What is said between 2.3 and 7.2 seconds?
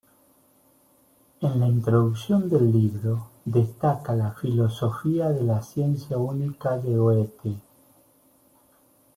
del libro destaca la filosofía de la ciencia única de